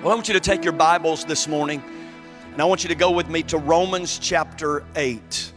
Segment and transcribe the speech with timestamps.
[0.00, 1.82] Well, I want you to take your Bibles this morning
[2.52, 5.52] and I want you to go with me to Romans chapter 8.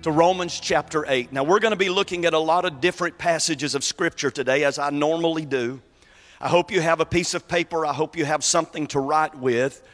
[0.00, 1.30] To Romans chapter 8.
[1.30, 4.64] Now, we're going to be looking at a lot of different passages of Scripture today,
[4.64, 5.82] as I normally do.
[6.40, 9.36] I hope you have a piece of paper, I hope you have something to write
[9.36, 9.86] with.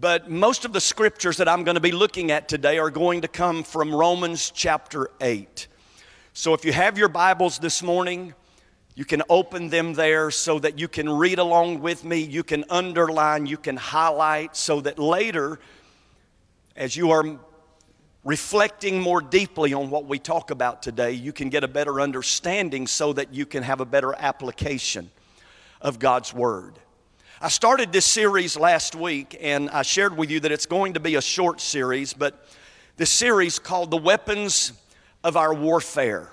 [0.00, 3.20] But most of the scriptures that I'm going to be looking at today are going
[3.20, 5.68] to come from Romans chapter 8.
[6.32, 8.34] So if you have your Bibles this morning,
[8.98, 12.18] you can open them there so that you can read along with me.
[12.18, 15.60] You can underline, you can highlight, so that later,
[16.74, 17.38] as you are
[18.24, 22.88] reflecting more deeply on what we talk about today, you can get a better understanding
[22.88, 25.12] so that you can have a better application
[25.80, 26.80] of God's Word.
[27.40, 31.00] I started this series last week and I shared with you that it's going to
[31.00, 32.48] be a short series, but
[32.96, 34.72] this series called The Weapons
[35.22, 36.32] of Our Warfare.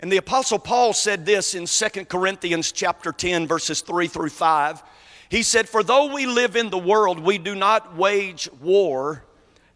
[0.00, 4.82] And the apostle Paul said this in 2 Corinthians chapter 10 verses 3 through 5.
[5.28, 9.24] He said, "For though we live in the world, we do not wage war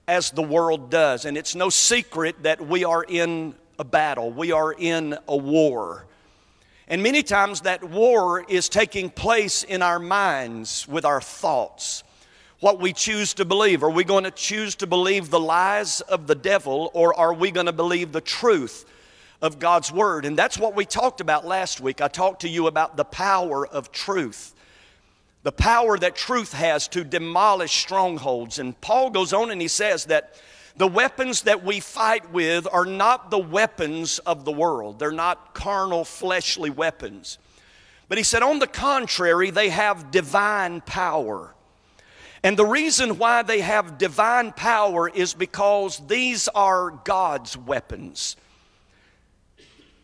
[0.06, 4.30] as the world does." And it's no secret that we are in a battle.
[4.30, 6.06] We are in a war.
[6.86, 12.02] And many times that war is taking place in our minds with our thoughts.
[12.58, 13.82] What we choose to believe.
[13.82, 17.50] Are we going to choose to believe the lies of the devil or are we
[17.50, 18.84] going to believe the truth
[19.42, 20.24] of God's Word.
[20.24, 22.00] And that's what we talked about last week.
[22.00, 24.54] I talked to you about the power of truth,
[25.42, 28.58] the power that truth has to demolish strongholds.
[28.58, 30.34] And Paul goes on and he says that
[30.76, 35.54] the weapons that we fight with are not the weapons of the world, they're not
[35.54, 37.38] carnal, fleshly weapons.
[38.08, 41.54] But he said, on the contrary, they have divine power.
[42.42, 48.36] And the reason why they have divine power is because these are God's weapons.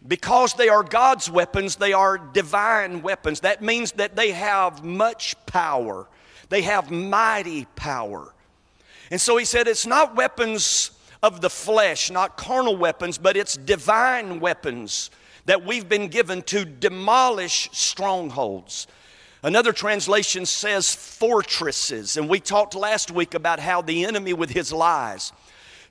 [0.07, 3.41] Because they are God's weapons, they are divine weapons.
[3.41, 6.07] That means that they have much power,
[6.49, 8.33] they have mighty power.
[9.11, 10.91] And so he said, it's not weapons
[11.23, 15.11] of the flesh, not carnal weapons, but it's divine weapons
[15.47, 18.87] that we've been given to demolish strongholds.
[19.43, 24.73] Another translation says fortresses, and we talked last week about how the enemy, with his
[24.73, 25.33] lies,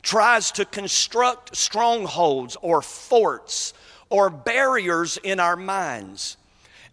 [0.01, 3.73] tries to construct strongholds or forts
[4.15, 6.37] or barriers in our minds.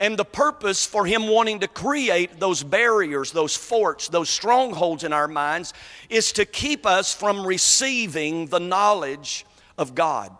[0.00, 5.12] And the purpose for him wanting to create those barriers, those forts, those strongholds in
[5.12, 5.72] our minds
[6.10, 9.46] is to keep us from receiving the knowledge
[9.78, 10.32] of God.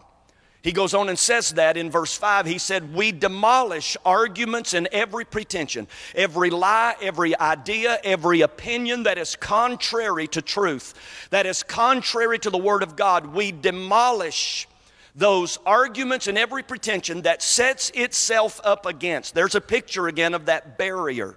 [0.63, 2.47] He goes on and says that in verse 5.
[2.47, 9.19] He said, We demolish arguments and every pretension, every lie, every idea, every opinion that
[9.19, 10.95] is contrary to truth,
[11.31, 13.27] that is contrary to the Word of God.
[13.27, 14.67] We demolish
[15.15, 19.35] those arguments and every pretension that sets itself up against.
[19.35, 21.37] There's a picture again of that barrier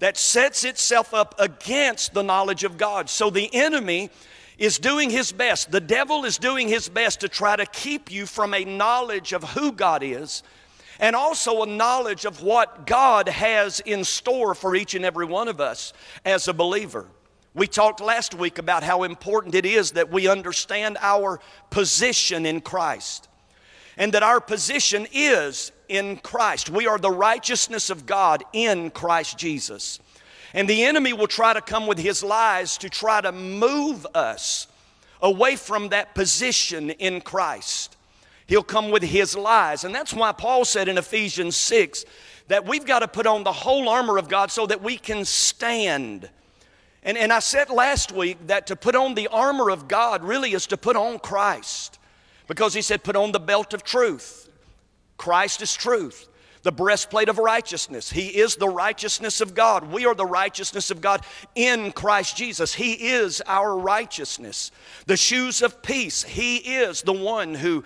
[0.00, 3.08] that sets itself up against the knowledge of God.
[3.08, 4.10] So the enemy
[4.56, 5.70] is doing his best.
[5.70, 9.44] The devil is doing his best to try to keep you from a knowledge of
[9.44, 10.42] who God is
[11.00, 15.46] and also a knowledge of what God has in store for each and every one
[15.46, 15.92] of us
[16.24, 17.06] as a believer.
[17.58, 22.60] We talked last week about how important it is that we understand our position in
[22.60, 23.28] Christ
[23.96, 26.70] and that our position is in Christ.
[26.70, 29.98] We are the righteousness of God in Christ Jesus.
[30.54, 34.68] And the enemy will try to come with his lies to try to move us
[35.20, 37.96] away from that position in Christ.
[38.46, 39.82] He'll come with his lies.
[39.82, 42.04] And that's why Paul said in Ephesians 6
[42.46, 45.24] that we've got to put on the whole armor of God so that we can
[45.24, 46.30] stand
[47.08, 50.52] and, and I said last week that to put on the armor of God really
[50.52, 51.98] is to put on Christ.
[52.48, 54.50] Because he said, put on the belt of truth.
[55.16, 56.28] Christ is truth.
[56.64, 58.10] The breastplate of righteousness.
[58.10, 59.90] He is the righteousness of God.
[59.90, 61.24] We are the righteousness of God
[61.54, 62.74] in Christ Jesus.
[62.74, 64.70] He is our righteousness.
[65.06, 66.24] The shoes of peace.
[66.24, 67.84] He is the one who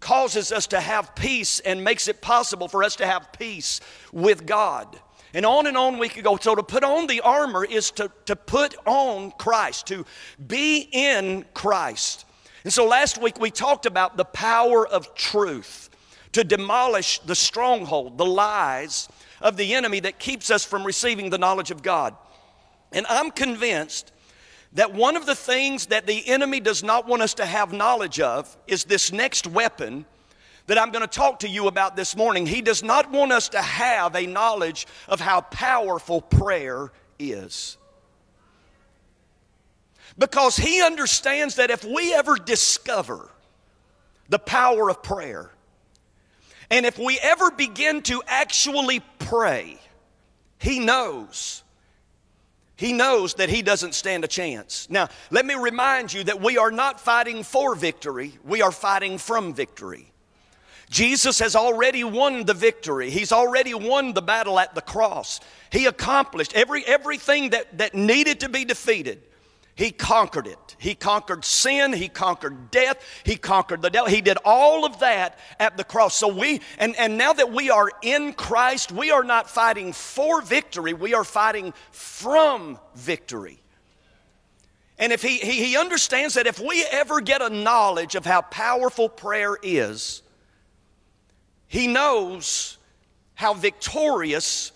[0.00, 3.80] causes us to have peace and makes it possible for us to have peace
[4.12, 4.98] with God.
[5.36, 6.38] And on and on we could go.
[6.38, 10.06] So to put on the armor is to, to put on Christ, to
[10.46, 12.24] be in Christ.
[12.64, 15.90] And so last week we talked about the power of truth
[16.32, 19.10] to demolish the stronghold, the lies
[19.42, 22.16] of the enemy that keeps us from receiving the knowledge of God.
[22.90, 24.12] And I'm convinced
[24.72, 28.20] that one of the things that the enemy does not want us to have knowledge
[28.20, 30.06] of is this next weapon
[30.66, 32.46] that I'm going to talk to you about this morning.
[32.46, 37.76] He does not want us to have a knowledge of how powerful prayer is.
[40.18, 43.30] Because he understands that if we ever discover
[44.28, 45.50] the power of prayer,
[46.70, 49.78] and if we ever begin to actually pray,
[50.58, 51.62] he knows
[52.76, 54.86] he knows that he doesn't stand a chance.
[54.90, 59.18] Now, let me remind you that we are not fighting for victory, we are fighting
[59.18, 60.12] from victory.
[60.88, 63.10] Jesus has already won the victory.
[63.10, 65.40] He's already won the battle at the cross.
[65.70, 69.22] He accomplished every, everything that, that needed to be defeated.
[69.74, 70.76] He conquered it.
[70.78, 71.92] He conquered sin.
[71.92, 73.02] He conquered death.
[73.24, 74.08] He conquered the devil.
[74.08, 76.14] He did all of that at the cross.
[76.14, 80.40] So we, and, and now that we are in Christ, we are not fighting for
[80.40, 83.60] victory, we are fighting from victory.
[84.98, 88.40] And if he, he, he understands that if we ever get a knowledge of how
[88.40, 90.22] powerful prayer is,
[91.68, 92.78] he knows
[93.34, 94.72] how victorious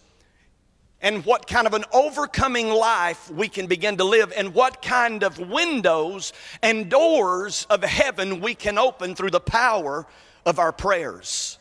[1.03, 5.23] and what kind of an overcoming life we can begin to live, and what kind
[5.23, 10.07] of windows and doors of heaven we can open through the power
[10.45, 11.59] of our prayers.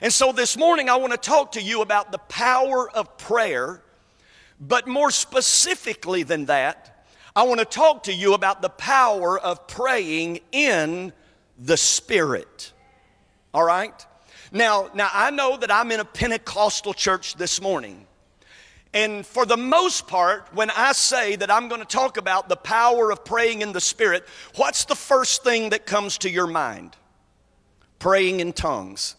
[0.00, 3.82] And so this morning, I want to talk to you about the power of prayer,
[4.60, 7.04] but more specifically than that,
[7.34, 11.12] I want to talk to you about the power of praying in
[11.58, 12.72] the Spirit.
[13.52, 14.06] All right?
[14.52, 18.06] Now, now I know that I'm in a Pentecostal church this morning.
[18.94, 22.56] And for the most part, when I say that I'm going to talk about the
[22.56, 26.96] power of praying in the Spirit, what's the first thing that comes to your mind?
[27.98, 29.14] Praying in tongues.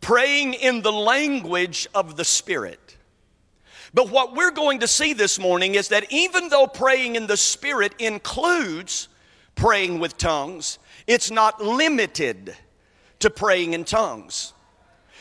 [0.00, 2.96] Praying in the language of the Spirit.
[3.92, 7.36] But what we're going to see this morning is that even though praying in the
[7.36, 9.08] Spirit includes
[9.56, 10.78] praying with tongues,
[11.08, 12.54] it's not limited
[13.20, 14.52] to praying in tongues.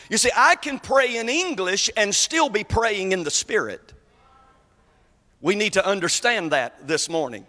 [0.09, 3.93] You see, I can pray in English and still be praying in the Spirit.
[5.41, 7.45] We need to understand that this morning.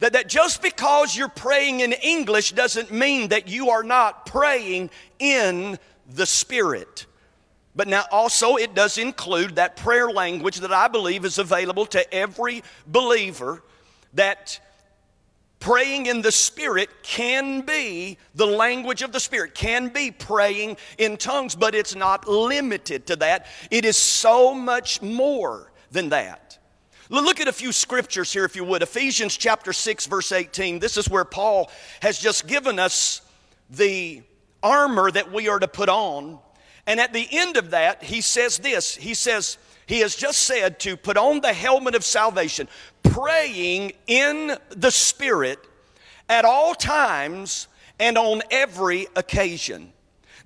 [0.00, 4.90] That, that just because you're praying in English doesn't mean that you are not praying
[5.18, 5.78] in
[6.08, 7.06] the Spirit.
[7.76, 12.14] But now also it does include that prayer language that I believe is available to
[12.14, 13.62] every believer
[14.14, 14.60] that
[15.64, 21.16] praying in the Spirit can be the language of the Spirit, can be praying in
[21.16, 23.46] tongues, but it's not limited to that.
[23.70, 26.58] It is so much more than that.
[27.08, 28.82] Look at a few scriptures here, if you would.
[28.82, 30.80] Ephesians chapter 6, verse 18.
[30.80, 31.70] This is where Paul
[32.02, 33.22] has just given us
[33.70, 34.22] the
[34.62, 36.40] armor that we are to put on.
[36.86, 40.80] And at the end of that, he says this He says, he has just said
[40.80, 42.68] to put on the helmet of salvation,
[43.02, 45.58] praying in the Spirit
[46.28, 49.92] at all times and on every occasion.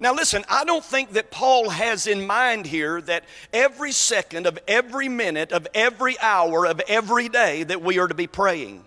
[0.00, 4.58] Now, listen, I don't think that Paul has in mind here that every second of
[4.68, 8.84] every minute of every hour of every day that we are to be praying.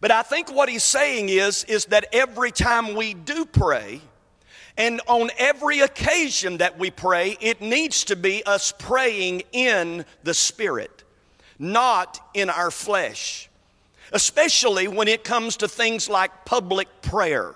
[0.00, 4.00] But I think what he's saying is, is that every time we do pray,
[4.76, 10.34] and on every occasion that we pray, it needs to be us praying in the
[10.34, 11.04] Spirit,
[11.58, 13.48] not in our flesh.
[14.12, 17.54] Especially when it comes to things like public prayer.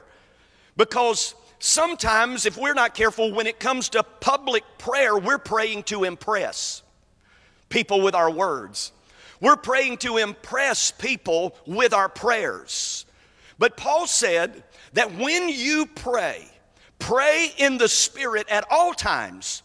[0.76, 6.04] Because sometimes, if we're not careful, when it comes to public prayer, we're praying to
[6.04, 6.82] impress
[7.68, 8.92] people with our words.
[9.40, 13.04] We're praying to impress people with our prayers.
[13.58, 14.64] But Paul said
[14.94, 16.48] that when you pray,
[16.98, 19.62] Pray in the Spirit at all times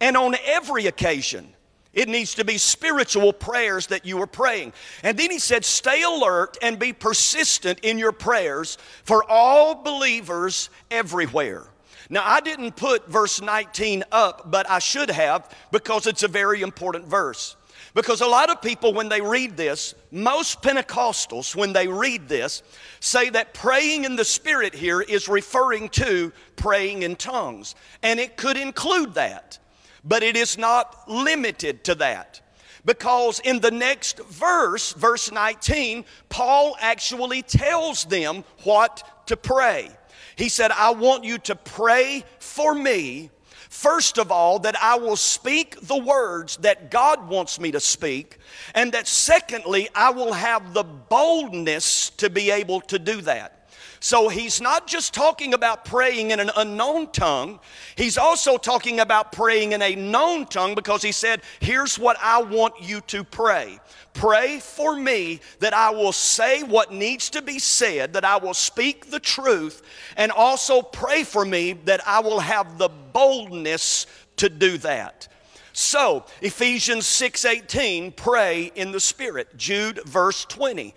[0.00, 1.52] and on every occasion.
[1.92, 4.72] It needs to be spiritual prayers that you are praying.
[5.02, 10.70] And then he said, Stay alert and be persistent in your prayers for all believers
[10.90, 11.64] everywhere.
[12.10, 16.62] Now, I didn't put verse 19 up, but I should have because it's a very
[16.62, 17.56] important verse.
[17.94, 22.62] Because a lot of people, when they read this, most Pentecostals, when they read this,
[23.00, 27.74] say that praying in the Spirit here is referring to praying in tongues.
[28.02, 29.58] And it could include that,
[30.04, 32.40] but it is not limited to that.
[32.84, 39.90] Because in the next verse, verse 19, Paul actually tells them what to pray.
[40.36, 43.30] He said, I want you to pray for me
[43.78, 48.38] First of all, that I will speak the words that God wants me to speak.
[48.74, 53.70] And that secondly, I will have the boldness to be able to do that.
[54.00, 57.60] So he's not just talking about praying in an unknown tongue,
[57.94, 62.42] he's also talking about praying in a known tongue because he said, Here's what I
[62.42, 63.78] want you to pray.
[64.18, 68.52] Pray for me that I will say what needs to be said, that I will
[68.52, 69.80] speak the truth,
[70.16, 74.06] and also pray for me that I will have the boldness
[74.38, 75.28] to do that.
[75.72, 79.56] So, Ephesians 6:18, pray in the spirit.
[79.56, 80.96] Jude verse 20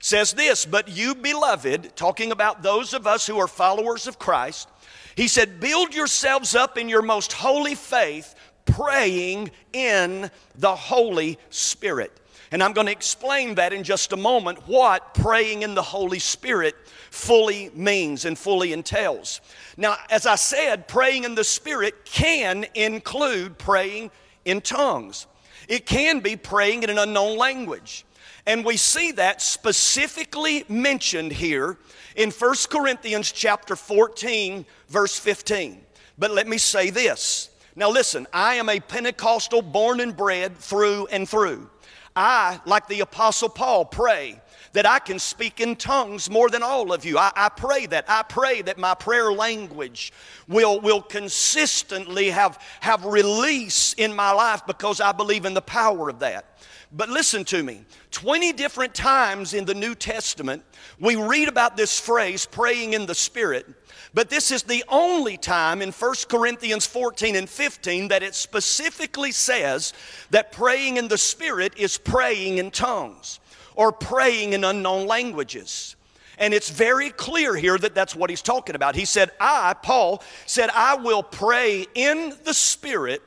[0.00, 4.70] says this, but you beloved, talking about those of us who are followers of Christ,
[5.16, 12.20] he said, build yourselves up in your most holy faith, praying in the Holy Spirit.
[12.54, 16.20] And I'm going to explain that in just a moment what praying in the Holy
[16.20, 16.76] Spirit
[17.10, 19.40] fully means and fully entails.
[19.76, 24.12] Now, as I said, praying in the Spirit can include praying
[24.44, 25.26] in tongues,
[25.66, 28.06] it can be praying in an unknown language.
[28.46, 31.76] And we see that specifically mentioned here
[32.14, 35.84] in 1 Corinthians chapter 14 verse 15.
[36.18, 37.50] But let me say this.
[37.74, 41.68] Now listen, I am a Pentecostal born and bred through and through.
[42.16, 44.40] I, like the Apostle Paul, pray
[44.72, 47.16] that I can speak in tongues more than all of you.
[47.18, 48.04] I, I, pray that.
[48.08, 50.12] I pray that my prayer language
[50.48, 56.08] will, will consistently have, have release in my life because I believe in the power
[56.08, 56.58] of that.
[56.92, 60.62] But listen to me 20 different times in the New Testament,
[61.00, 63.66] we read about this phrase, praying in the Spirit.
[64.14, 69.32] But this is the only time in 1 Corinthians 14 and 15 that it specifically
[69.32, 69.92] says
[70.30, 73.40] that praying in the Spirit is praying in tongues
[73.74, 75.96] or praying in unknown languages.
[76.38, 78.94] And it's very clear here that that's what he's talking about.
[78.94, 83.22] He said, I, Paul, said, I will pray in the Spirit,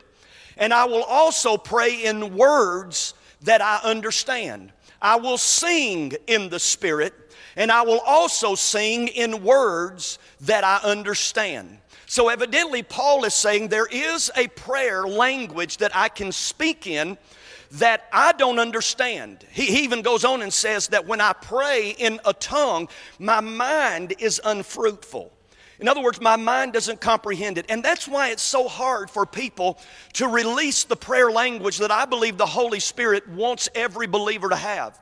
[0.57, 4.71] and I will also pray in words that I understand.
[5.01, 7.13] I will sing in the Spirit,
[7.57, 11.79] and I will also sing in words that I understand.
[12.05, 17.17] So, evidently, Paul is saying there is a prayer language that I can speak in
[17.71, 19.43] that I don't understand.
[19.51, 22.87] He, he, even goes on and says that when I pray in a tongue,
[23.19, 25.33] my mind is unfruitful.
[25.79, 27.65] In other words, my mind doesn't comprehend it.
[27.67, 29.77] And that's why it's so hard for people
[30.13, 34.55] to release the prayer language that I believe the Holy Spirit wants every believer to
[34.55, 34.97] have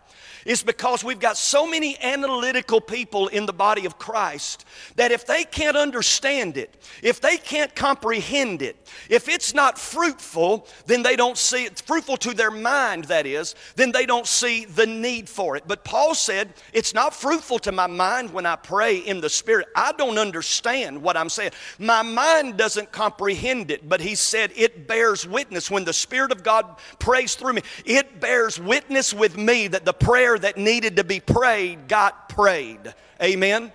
[0.46, 4.64] is because we've got so many analytical people in the body of Christ
[4.96, 8.78] that if they can't understand it, if they can't comprehend it,
[9.10, 13.56] if it's not fruitful, then they don't see it, fruitful to their mind, that is,
[13.76, 15.64] then they don't see the need for it.
[15.66, 19.68] But Paul said, it's not fruitful to my mind when I pray in the Spirit.
[19.76, 21.52] I don't understand what I'm saying.
[21.80, 25.72] My mind doesn't comprehend it, but he said it bears witness.
[25.72, 29.94] When the Spirit of God prays through me, it bears witness with me that the
[29.94, 32.94] prayer prayer that needed to be prayed got prayed.
[33.22, 33.72] Amen.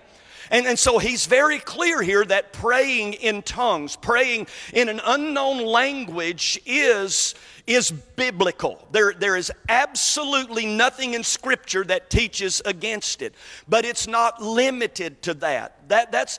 [0.51, 5.65] And, and so he's very clear here that praying in tongues, praying in an unknown
[5.65, 8.85] language is, is biblical.
[8.91, 13.33] There, there is absolutely nothing in Scripture that teaches against it,
[13.69, 15.87] but it's not limited to that.
[15.87, 16.37] that that's,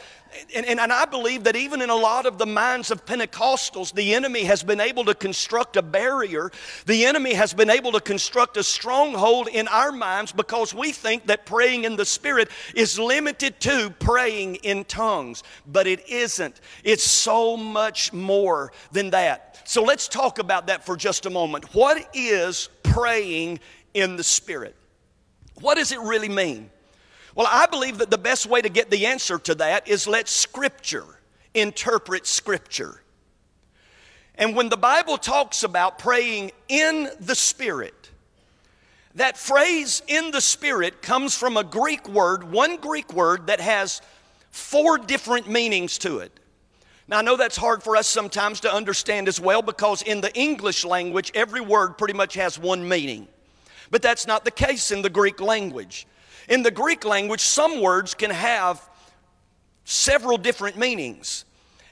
[0.55, 3.93] and, and, and, I believe that even in a lot of the minds of Pentecostals,
[3.93, 6.51] the enemy has been able to construct a barrier.
[6.87, 11.27] The enemy has been able to construct a stronghold in our minds because we think
[11.27, 15.43] that praying in the Spirit is limited to praying in tongues.
[15.67, 19.63] But it isn't, it's so much more than that.
[19.65, 21.75] So let's talk about that for just a moment.
[21.75, 23.61] What is praying
[23.95, 24.77] in the Spirit?
[25.61, 26.71] What does it really mean?
[27.35, 30.29] Well, I believe that the best way to get the answer to that is let
[30.29, 31.07] Scripture
[31.55, 33.01] interpret Scripture.
[34.35, 38.11] And when the Bible talks about praying in the Spirit,
[39.15, 44.01] that phrase in the Spirit comes from a Greek word, one Greek word that has
[44.51, 46.33] four different meanings to it.
[47.09, 50.35] Now, I know that's hard for us sometimes to understand as well because in the
[50.35, 53.29] English language, every word pretty much has one meaning.
[53.91, 56.07] But that's not the case in the Greek language.
[56.49, 58.89] In the Greek language, some words can have
[59.85, 61.45] several different meanings.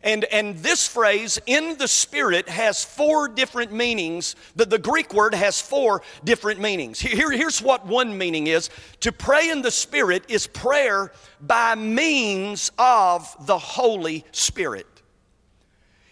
[0.02, 4.35] And, and this phrase, in the Spirit, has four different meanings.
[4.57, 6.99] The, the Greek word has four different meanings.
[6.99, 12.73] Here, here's what one meaning is To pray in the Spirit is prayer by means
[12.78, 14.87] of the Holy Spirit.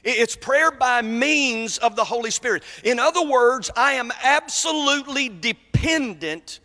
[0.04, 2.64] It's prayer by means of the Holy Spirit.
[2.84, 6.60] In other words, I am absolutely dependent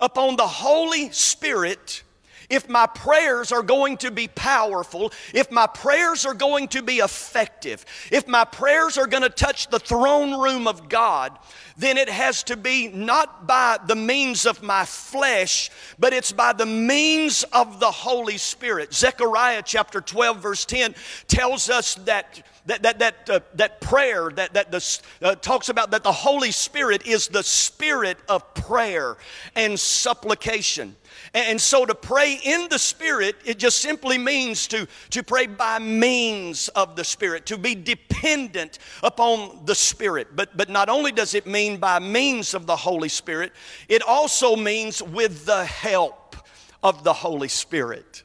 [0.00, 2.02] upon the Holy Spirit
[2.48, 6.98] if my prayers are going to be powerful, if my prayers are going to be
[6.98, 11.36] effective, if my prayers are going to touch the throne room of God,
[11.78, 16.52] then it has to be not by the means of my flesh, but it's by
[16.52, 18.94] the means of the Holy Spirit.
[18.94, 20.94] Zechariah chapter 12, verse 10
[21.28, 25.92] tells us that that, that, that, uh, that prayer that, that the, uh, talks about
[25.92, 29.16] that the Holy Spirit is the spirit of prayer
[29.54, 30.96] and supplication.
[31.34, 35.78] And so to pray in the Spirit, it just simply means to, to pray by
[35.78, 40.28] means of the Spirit, to be dependent upon the Spirit.
[40.34, 43.52] But, but not only does it mean by means of the Holy Spirit,
[43.88, 46.36] it also means with the help
[46.84, 48.22] of the Holy Spirit.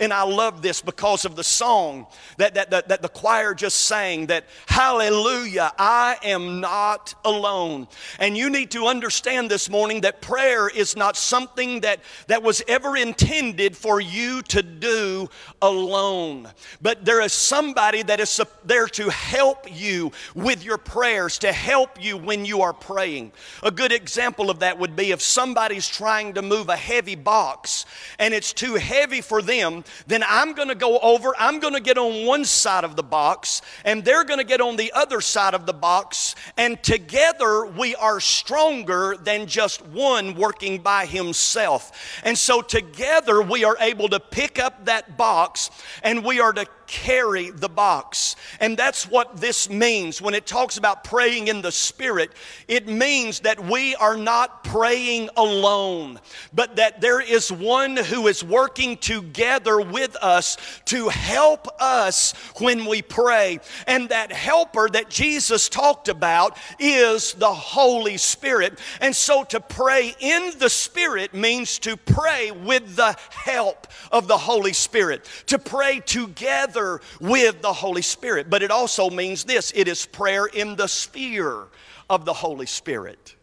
[0.00, 2.06] And I love this because of the song
[2.38, 7.88] that, that, that, that, the choir just sang that, Hallelujah, I am not alone.
[8.18, 12.62] And you need to understand this morning that prayer is not something that, that was
[12.68, 15.28] ever intended for you to do
[15.60, 16.48] alone.
[16.80, 22.02] But there is somebody that is there to help you with your prayers, to help
[22.02, 23.32] you when you are praying.
[23.62, 27.86] A good example of that would be if somebody's trying to move a heavy box
[28.18, 31.80] and it's too heavy for them then I'm going to go over, I'm going to
[31.80, 35.20] get on one side of the box, and they're going to get on the other
[35.20, 42.20] side of the box, and together we are stronger than just one working by himself.
[42.24, 45.70] And so together we are able to pick up that box
[46.02, 48.36] and we are to carry the box.
[48.60, 52.30] And that's what this means when it talks about praying in the Spirit.
[52.68, 56.20] It means that we are not praying alone,
[56.52, 62.84] but that there is one who is working together with us to help us when
[62.84, 63.58] we pray.
[63.86, 68.78] And that helper that Jesus talked about is the Holy Spirit.
[69.00, 74.36] And so to pray in the Spirit means to pray with the help of the
[74.36, 78.50] Holy Spirit, to pray together together with the Holy Spirit.
[78.50, 81.66] But it also means this it is prayer in the sphere
[82.08, 83.36] of the Holy Spirit.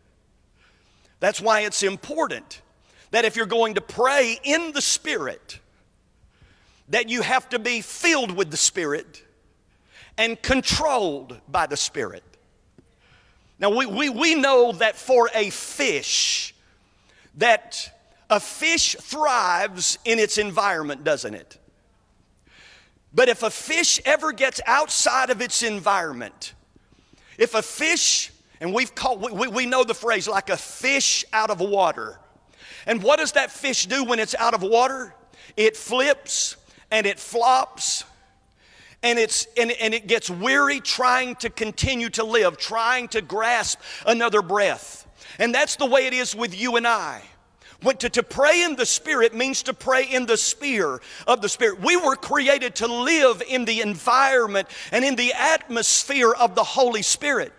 [1.20, 2.62] That's why it's important
[3.12, 5.60] that if you're going to pray in the Spirit,
[6.90, 9.24] that you have to be filled with the Spirit
[10.18, 12.24] and controlled by the Spirit.
[13.60, 16.56] Now, we, we, we know that for a fish,
[17.36, 17.92] that
[18.30, 21.58] a fish thrives in its environment, doesn't it?
[23.14, 26.54] But if a fish ever gets outside of its environment,
[27.38, 31.50] if a fish, and we've called, we, we know the phrase like a fish out
[31.50, 32.20] of water.
[32.86, 35.14] And what does that fish do when it's out of water?
[35.58, 36.56] It flips
[36.92, 38.04] and it flops
[39.02, 43.80] and, it's, and, and it gets weary trying to continue to live, trying to grasp
[44.06, 45.08] another breath.
[45.38, 47.22] And that's the way it is with you and I.
[47.82, 51.48] When to, to pray in the Spirit means to pray in the sphere of the
[51.48, 51.80] Spirit.
[51.82, 57.02] We were created to live in the environment and in the atmosphere of the Holy
[57.02, 57.54] Spirit.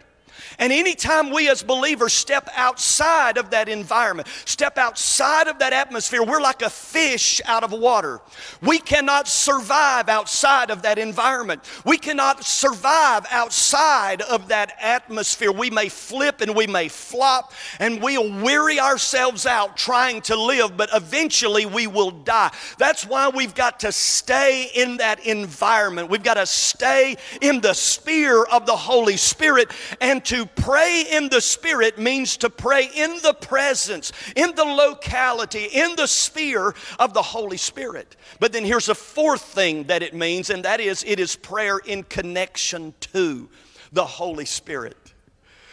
[0.58, 6.22] And anytime we as believers step outside of that environment, step outside of that atmosphere,
[6.22, 8.20] we're like a fish out of water.
[8.60, 11.62] We cannot survive outside of that environment.
[11.84, 15.52] We cannot survive outside of that atmosphere.
[15.52, 20.76] We may flip and we may flop and we'll weary ourselves out trying to live,
[20.76, 22.50] but eventually we will die.
[22.78, 26.10] That's why we've got to stay in that environment.
[26.10, 31.28] We've got to stay in the sphere of the Holy Spirit and to pray in
[31.28, 37.12] the Spirit means to pray in the presence, in the locality, in the sphere of
[37.14, 38.14] the Holy Spirit.
[38.38, 41.78] But then here's a fourth thing that it means, and that is it is prayer
[41.78, 43.48] in connection to
[43.90, 44.96] the Holy Spirit.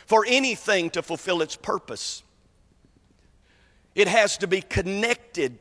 [0.07, 2.23] For anything to fulfill its purpose,
[3.93, 5.59] it has to be connected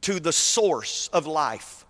[0.00, 1.81] to the source of life.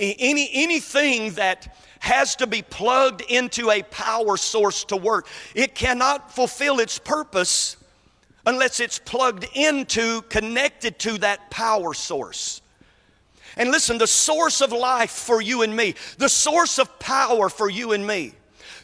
[0.00, 5.26] Any, anything that has to be plugged into a power source to work.
[5.54, 7.76] It cannot fulfill its purpose
[8.46, 12.62] unless it's plugged into, connected to that power source.
[13.56, 17.68] And listen, the source of life for you and me, the source of power for
[17.68, 18.32] you and me,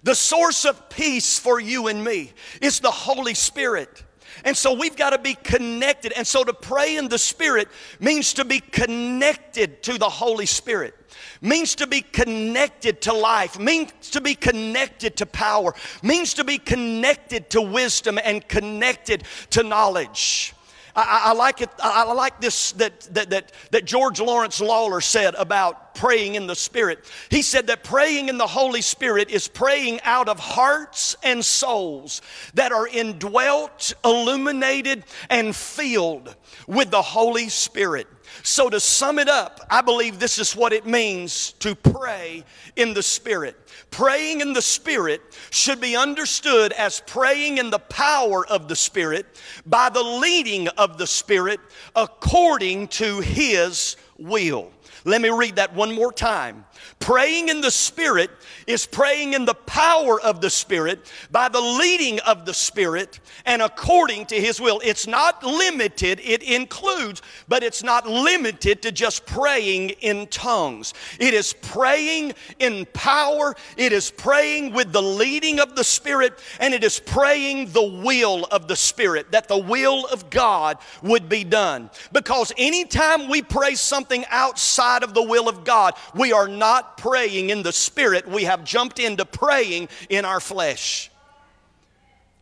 [0.02, 4.04] the source of peace for you and me is the Holy Spirit.
[4.44, 6.12] And so we've got to be connected.
[6.12, 10.94] And so to pray in the Spirit means to be connected to the Holy Spirit
[11.40, 16.58] means to be connected to life, means to be connected to power, means to be
[16.58, 20.54] connected to wisdom and connected to knowledge.
[20.96, 21.68] I, I, like it.
[21.78, 26.54] I like this that, that, that, that George Lawrence Lawlor said about praying in the
[26.54, 27.04] Spirit.
[27.28, 32.22] He said that praying in the Holy Spirit is praying out of hearts and souls
[32.54, 36.34] that are indwelt, illuminated, and filled
[36.66, 38.06] with the Holy Spirit.
[38.42, 42.44] So, to sum it up, I believe this is what it means to pray
[42.76, 43.56] in the Spirit.
[43.90, 45.20] Praying in the Spirit
[45.50, 49.26] should be understood as praying in the power of the Spirit
[49.64, 51.60] by the leading of the Spirit
[51.94, 54.70] according to His will.
[55.04, 56.64] Let me read that one more time.
[56.98, 58.30] Praying in the Spirit
[58.66, 63.62] is praying in the power of the Spirit by the leading of the Spirit and
[63.62, 64.80] according to His will.
[64.84, 70.94] It's not limited, it includes, but it's not limited to just praying in tongues.
[71.20, 76.74] It is praying in power, it is praying with the leading of the Spirit, and
[76.74, 81.44] it is praying the will of the Spirit, that the will of God would be
[81.44, 81.90] done.
[82.12, 86.65] Because anytime we pray something outside of the will of God, we are not
[86.96, 88.28] praying in the Spirit.
[88.28, 91.10] We have jumped into praying in our flesh.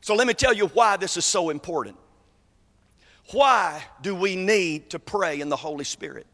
[0.01, 1.97] So let me tell you why this is so important.
[3.33, 6.27] Why do we need to pray in the Holy Spirit?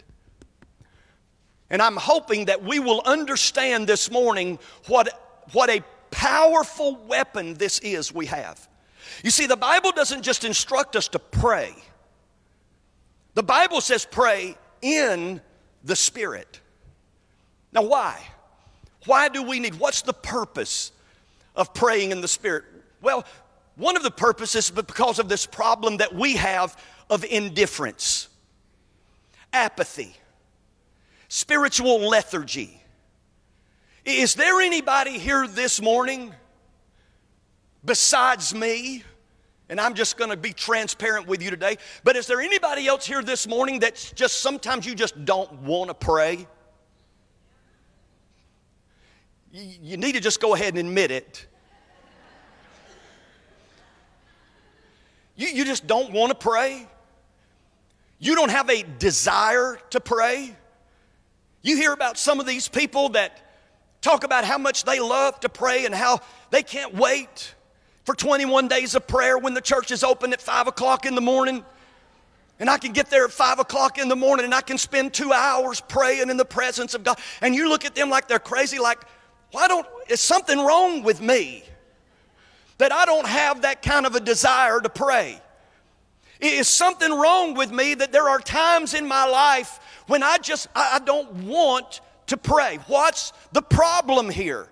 [1.70, 5.08] And I'm hoping that we will understand this morning what,
[5.52, 8.68] what a powerful weapon this is we have.
[9.22, 11.74] You see, the Bible doesn't just instruct us to pray,
[13.34, 15.40] the Bible says pray in
[15.84, 16.59] the Spirit.
[17.72, 18.20] Now, why?
[19.06, 20.92] Why do we need, what's the purpose
[21.56, 22.64] of praying in the Spirit?
[23.00, 23.24] Well,
[23.76, 26.76] one of the purposes is because of this problem that we have
[27.08, 28.28] of indifference,
[29.52, 30.14] apathy,
[31.28, 32.80] spiritual lethargy.
[34.04, 36.34] Is there anybody here this morning
[37.84, 39.04] besides me?
[39.68, 41.78] And I'm just going to be transparent with you today.
[42.02, 45.88] But is there anybody else here this morning that just sometimes you just don't want
[45.88, 46.46] to pray?
[49.52, 51.46] You need to just go ahead and admit it.
[55.36, 56.86] You, you just don't want to pray.
[58.18, 60.54] You don't have a desire to pray.
[61.62, 63.40] You hear about some of these people that
[64.02, 67.54] talk about how much they love to pray and how they can't wait
[68.04, 71.20] for 21 days of prayer when the church is open at 5 o'clock in the
[71.20, 71.64] morning.
[72.58, 75.14] And I can get there at 5 o'clock in the morning and I can spend
[75.14, 77.18] two hours praying in the presence of God.
[77.40, 79.00] And you look at them like they're crazy, like,
[79.52, 81.64] why don't, is something wrong with me
[82.78, 85.40] that I don't have that kind of a desire to pray?
[86.40, 90.68] Is something wrong with me that there are times in my life when I just,
[90.74, 92.78] I don't want to pray?
[92.86, 94.68] What's the problem here?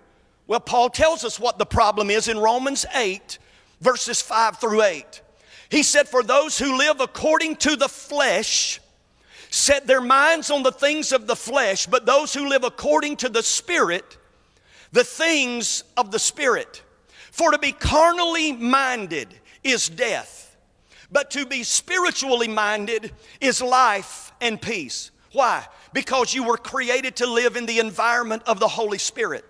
[0.47, 3.37] Well, Paul tells us what the problem is in Romans 8,
[3.81, 5.21] verses 5 through 8.
[5.69, 8.79] He said, For those who live according to the flesh
[9.51, 13.29] set their minds on the things of the flesh, but those who live according to
[13.29, 14.17] the Spirit,
[14.91, 16.83] the things of the Spirit.
[17.31, 20.57] For to be carnally minded is death,
[21.11, 25.11] but to be spiritually minded is life and peace.
[25.31, 25.65] Why?
[25.93, 29.45] Because you were created to live in the environment of the Holy Spirit.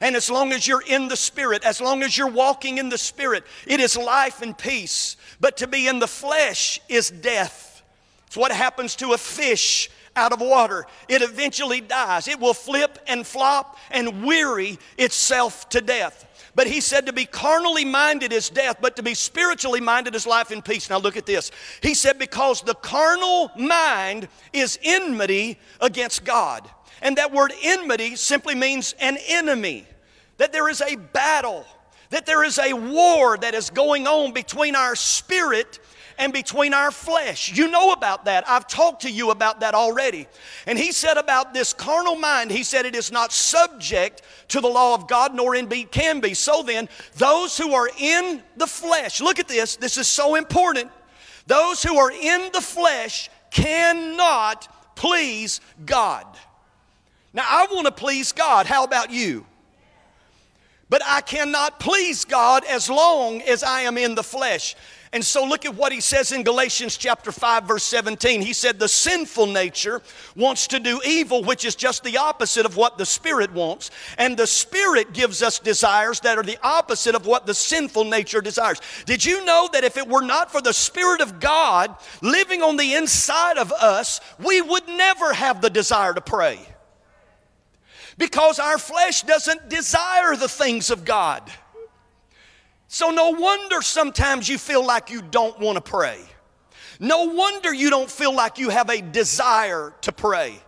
[0.00, 2.98] And as long as you're in the Spirit, as long as you're walking in the
[2.98, 5.16] Spirit, it is life and peace.
[5.40, 7.82] But to be in the flesh is death.
[8.26, 10.86] It's what happens to a fish out of water.
[11.08, 12.26] It eventually dies.
[12.26, 16.24] It will flip and flop and weary itself to death.
[16.54, 20.26] But he said to be carnally minded is death, but to be spiritually minded is
[20.26, 20.88] life and peace.
[20.88, 21.50] Now look at this.
[21.82, 26.68] He said, because the carnal mind is enmity against God.
[27.02, 29.86] And that word enmity simply means an enemy,
[30.38, 31.66] that there is a battle,
[32.08, 35.78] that there is a war that is going on between our spirit
[36.18, 37.56] and between our flesh.
[37.56, 38.48] You know about that.
[38.48, 40.26] I've talked to you about that already.
[40.66, 44.68] And he said about this carnal mind, he said it is not subject to the
[44.68, 46.34] law of God, nor indeed can be.
[46.34, 50.90] So then, those who are in the flesh, look at this, this is so important.
[51.46, 56.26] Those who are in the flesh cannot please God.
[57.32, 58.66] Now, I want to please God.
[58.66, 59.46] How about you?
[60.88, 64.76] But I cannot please God as long as I am in the flesh.
[65.16, 68.42] And so look at what he says in Galatians chapter 5 verse 17.
[68.42, 70.02] He said the sinful nature
[70.36, 74.36] wants to do evil, which is just the opposite of what the spirit wants, and
[74.36, 78.78] the spirit gives us desires that are the opposite of what the sinful nature desires.
[79.06, 82.76] Did you know that if it were not for the spirit of God living on
[82.76, 86.60] the inside of us, we would never have the desire to pray?
[88.18, 91.50] Because our flesh doesn't desire the things of God.
[92.88, 96.20] So, no wonder sometimes you feel like you don't want to pray.
[97.00, 100.60] No wonder you don't feel like you have a desire to pray.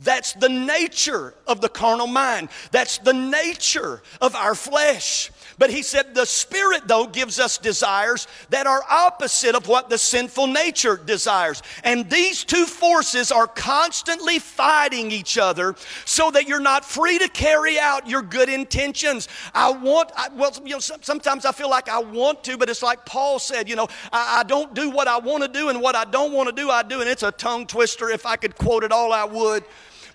[0.00, 2.48] That's the nature of the carnal mind.
[2.70, 5.30] That's the nature of our flesh.
[5.58, 9.98] But he said the Spirit, though, gives us desires that are opposite of what the
[9.98, 11.62] sinful nature desires.
[11.84, 17.28] And these two forces are constantly fighting each other so that you're not free to
[17.28, 19.28] carry out your good intentions.
[19.54, 22.82] I want, I, well, you know, sometimes I feel like I want to, but it's
[22.82, 25.80] like Paul said, you know, I, I don't do what I want to do, and
[25.80, 27.00] what I don't want to do, I do.
[27.00, 28.10] And it's a tongue twister.
[28.10, 29.64] If I could quote it all, I would.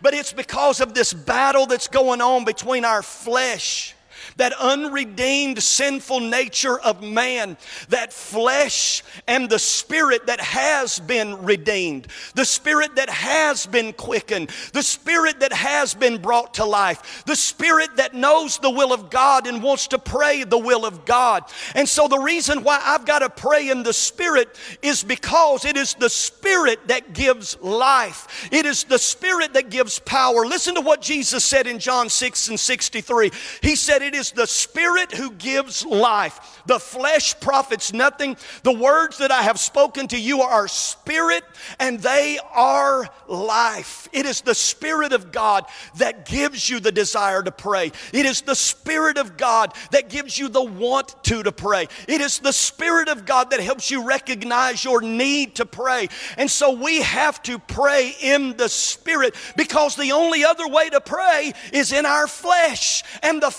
[0.02, 3.95] But it's because of this battle that's going on between our flesh
[4.37, 7.57] that unredeemed sinful nature of man,
[7.89, 14.49] that flesh and the spirit that has been redeemed, the spirit that has been quickened,
[14.73, 19.09] the spirit that has been brought to life, the spirit that knows the will of
[19.09, 21.43] God and wants to pray the will of God.
[21.75, 25.77] And so the reason why I've got to pray in the spirit is because it
[25.77, 28.49] is the spirit that gives life.
[28.51, 30.45] It is the spirit that gives power.
[30.45, 33.31] Listen to what Jesus said in John 6 and 63.
[33.61, 36.62] He said, It is the Spirit who gives life.
[36.65, 38.38] The flesh profits nothing.
[38.63, 41.43] The words that I have spoken to you are spirit
[41.79, 44.08] and they are life.
[44.12, 45.65] It is the Spirit of God
[45.97, 47.91] that gives you the desire to pray.
[48.13, 51.88] It is the Spirit of God that gives you the want to to pray.
[52.08, 56.10] It is the Spirit of God that helps you recognize your need to pray.
[56.38, 61.01] And so we have to pray in the Spirit because the only other way to
[61.01, 63.03] pray is in our flesh.
[63.23, 63.51] And the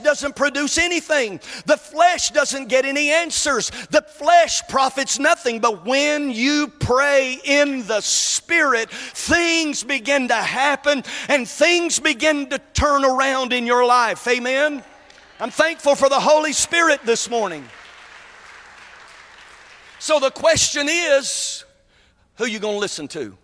[0.00, 5.60] doesn't produce anything, the flesh doesn't get any answers, the flesh profits nothing.
[5.60, 12.58] But when you pray in the Spirit, things begin to happen and things begin to
[12.74, 14.26] turn around in your life.
[14.26, 14.82] Amen.
[15.38, 17.64] I'm thankful for the Holy Spirit this morning.
[19.98, 21.64] So the question is
[22.36, 23.36] who you going to listen to?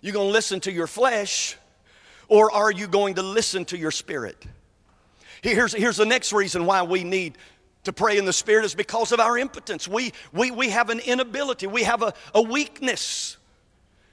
[0.00, 1.56] You going to listen to your flesh
[2.28, 4.46] or are you going to listen to your spirit?
[5.42, 7.38] Here's, here's the next reason why we need
[7.84, 9.88] to pray in the Spirit is because of our impotence.
[9.88, 13.36] We, we, we have an inability, we have a, a weakness.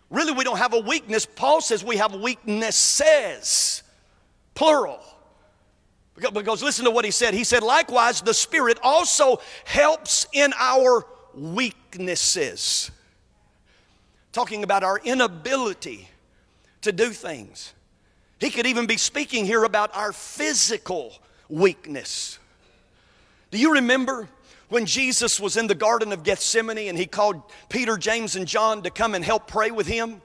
[0.09, 1.25] Really, we don't have a weakness.
[1.25, 3.83] Paul says we have weaknesses,
[4.55, 4.99] plural.
[6.15, 7.33] Because, because listen to what he said.
[7.33, 12.89] He said, likewise, the Spirit also helps in our weaknesses.
[14.31, 16.07] Talking about our inability
[16.81, 17.73] to do things.
[18.39, 21.13] He could even be speaking here about our physical
[21.49, 22.39] weakness.
[23.51, 24.27] Do you remember
[24.69, 28.83] when Jesus was in the Garden of Gethsemane and he called Peter, James, and John
[28.83, 30.21] to come and help pray with him?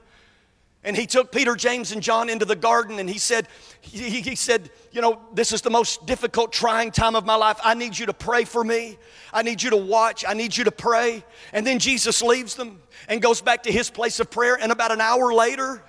[0.85, 3.47] And he took Peter, James, and John into the garden and he said,
[3.79, 7.57] he, he, said, you know, this is the most difficult, trying time of my life.
[7.63, 8.97] I need you to pray for me.
[9.31, 10.25] I need you to watch.
[10.27, 11.23] I need you to pray.
[11.53, 14.57] And then Jesus leaves them and goes back to his place of prayer.
[14.59, 15.81] And about an hour later,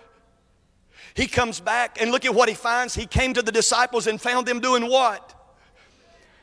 [1.14, 2.94] he comes back and look at what he finds.
[2.94, 5.32] He came to the disciples and found them doing what?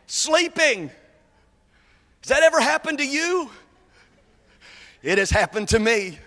[0.08, 0.90] Sleeping.
[2.22, 3.50] Has that ever happened to you?
[5.04, 6.20] It has happened to me.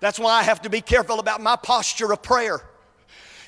[0.00, 2.60] That's why I have to be careful about my posture of prayer.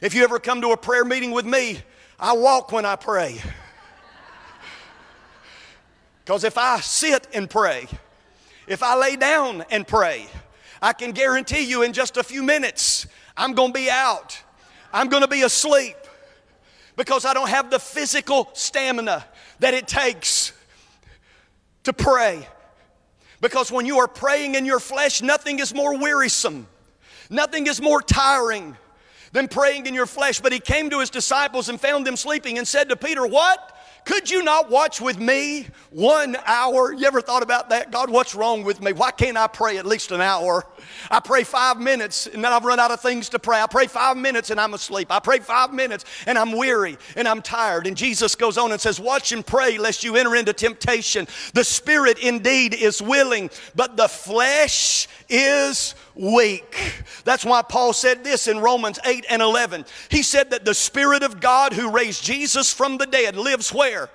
[0.03, 1.81] If you ever come to a prayer meeting with me,
[2.19, 3.41] I walk when I pray.
[6.25, 7.87] Because if I sit and pray,
[8.67, 10.27] if I lay down and pray,
[10.83, 13.07] I can guarantee you in just a few minutes,
[13.41, 14.39] I'm going to be out.
[14.93, 15.97] I'm going to be asleep
[16.95, 19.25] because I don't have the physical stamina
[19.61, 20.53] that it takes
[21.85, 22.47] to pray.
[23.41, 26.67] Because when you are praying in your flesh, nothing is more wearisome,
[27.31, 28.77] nothing is more tiring
[29.33, 30.41] than praying in your flesh.
[30.41, 33.75] But he came to his disciples and found them sleeping and said to Peter, What?
[34.05, 36.93] Could you not watch with me one hour?
[36.93, 37.91] You ever thought about that?
[37.91, 38.93] God, what's wrong with me?
[38.93, 40.65] Why can't I pray at least an hour?
[41.11, 43.61] I pray five minutes and then I've run out of things to pray.
[43.61, 45.09] I pray five minutes and I'm asleep.
[45.11, 47.87] I pray five minutes and I'm weary and I'm tired.
[47.87, 51.27] And Jesus goes on and says, Watch and pray lest you enter into temptation.
[51.55, 57.05] The spirit indeed is willing, but the flesh is weak.
[57.25, 59.87] That's why Paul said this in Romans 8 and 11.
[60.11, 64.11] He said that the Spirit of God who raised Jesus from the dead lives where?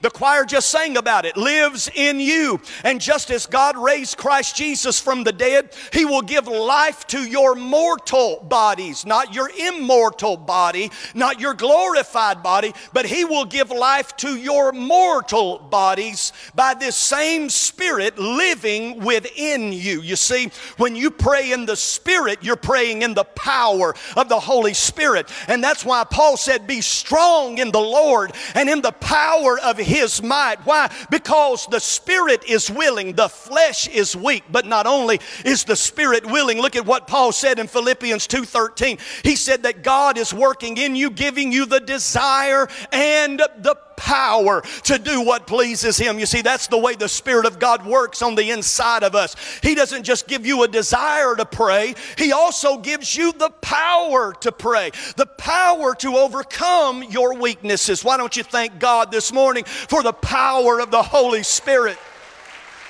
[0.00, 2.60] The choir just sang about it, lives in you.
[2.84, 7.18] And just as God raised Christ Jesus from the dead, He will give life to
[7.18, 13.70] your mortal bodies, not your immortal body, not your glorified body, but He will give
[13.70, 20.00] life to your mortal bodies by this same Spirit living within you.
[20.00, 24.38] You see, when you pray in the Spirit, you're praying in the power of the
[24.38, 25.28] Holy Spirit.
[25.48, 29.87] And that's why Paul said, Be strong in the Lord and in the power of
[29.88, 30.58] his might.
[30.64, 30.94] Why?
[31.10, 34.44] Because the spirit is willing, the flesh is weak.
[34.50, 38.98] But not only is the spirit willing, look at what Paul said in Philippians 2:13.
[39.24, 44.62] He said that God is working in you, giving you the desire and the power
[44.84, 46.18] to do what pleases Him.
[46.18, 49.34] You see, that's the way the Spirit of God works on the inside of us.
[49.62, 54.32] He doesn't just give you a desire to pray, He also gives you the power
[54.40, 58.04] to pray, the power to overcome your weaknesses.
[58.04, 61.98] Why don't you thank God this morning for the power of the Holy Spirit?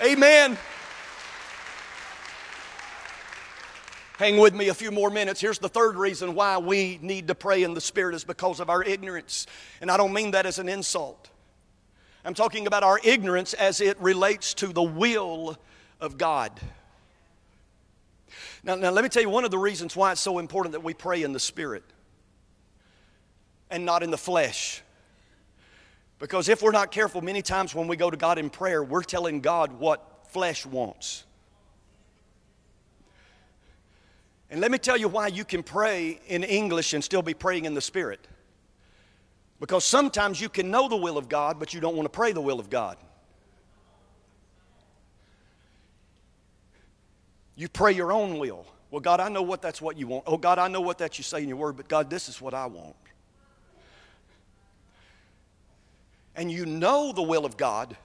[0.04, 0.58] Amen.
[4.18, 5.40] Hang with me a few more minutes.
[5.40, 8.68] Here's the third reason why we need to pray in the Spirit is because of
[8.68, 9.46] our ignorance.
[9.80, 11.30] And I don't mean that as an insult.
[12.24, 15.56] I'm talking about our ignorance as it relates to the will
[16.00, 16.50] of God.
[18.64, 20.82] Now, now, let me tell you one of the reasons why it's so important that
[20.82, 21.84] we pray in the Spirit
[23.70, 24.82] and not in the flesh.
[26.18, 29.04] Because if we're not careful, many times when we go to God in prayer, we're
[29.04, 31.22] telling God what flesh wants.
[34.50, 37.66] And let me tell you why you can pray in English and still be praying
[37.66, 38.26] in the Spirit.
[39.60, 42.32] Because sometimes you can know the will of God, but you don't want to pray
[42.32, 42.96] the will of God.
[47.56, 48.64] You pray your own will.
[48.90, 50.24] Well, God, I know what that's what you want.
[50.26, 52.40] Oh, God, I know what that you say in your word, but God, this is
[52.40, 52.96] what I want.
[56.36, 57.96] And you know the will of God,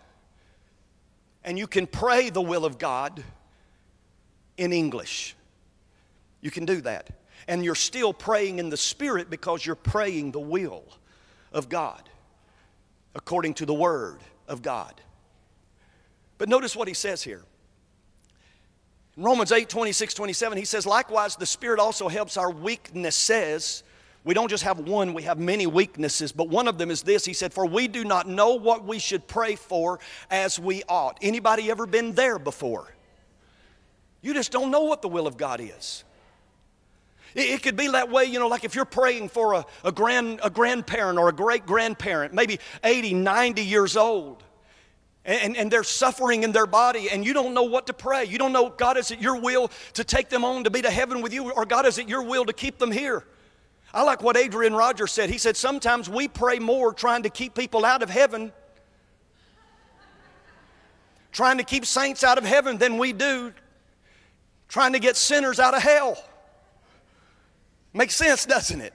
[1.43, 3.23] and you can pray the will of God
[4.58, 5.36] in English.
[6.43, 7.10] You can do that.
[7.47, 10.84] And you're still praying in the Spirit because you're praying the will
[11.53, 12.10] of God
[13.15, 14.93] according to the Word of God.
[16.38, 17.41] But notice what he says here.
[19.15, 23.84] In Romans 8 26, 27, he says, Likewise, the Spirit also helps our weaknesses.
[24.25, 27.23] We don't just have one, we have many weaknesses, but one of them is this.
[27.23, 31.19] He said, For we do not know what we should pray for as we ought.
[31.21, 32.93] Anybody ever been there before?
[34.21, 36.03] You just don't know what the will of God is.
[37.36, 40.39] It, could be that way, you know, like if you're praying for a, a, grand,
[40.43, 44.43] a grandparent or a great grandparent, maybe 80, 90 years old
[45.26, 48.26] and, and they're suffering in their body and you don't know what to pray.
[48.26, 50.91] You don't know, God, is it your will to take them on to be to
[50.91, 51.52] heaven with you?
[51.52, 53.24] Or God, is it your will to keep them here?
[53.93, 55.30] I like what Adrian Rogers said.
[55.30, 58.52] He said, Sometimes we pray more trying to keep people out of heaven,
[61.32, 63.54] trying to keep saints out of heaven than we do
[64.74, 66.17] trying to get sinners out of hell.
[67.93, 68.93] Makes sense, doesn't it?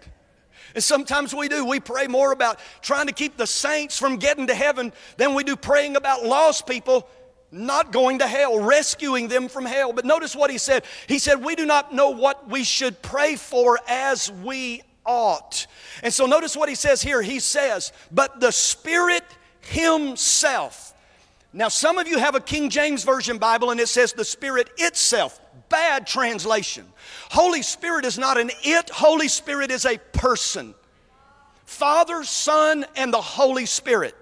[0.75, 1.65] And sometimes we do.
[1.65, 5.45] We pray more about trying to keep the saints from getting to heaven than we
[5.45, 7.09] do praying about lost people
[7.51, 9.93] not going to hell, rescuing them from hell.
[9.93, 10.85] But notice what he said.
[11.07, 15.67] He said, We do not know what we should pray for as we ought.
[16.03, 17.23] And so notice what he says here.
[17.23, 19.25] He says, But the Spirit
[19.61, 20.95] Himself.
[21.53, 24.71] Now, some of you have a King James Version Bible and it says the Spirit
[24.77, 25.41] itself.
[25.69, 26.87] Bad translation.
[27.31, 30.75] Holy Spirit is not an it, Holy Spirit is a person.
[31.65, 34.15] Father, Son, and the Holy Spirit.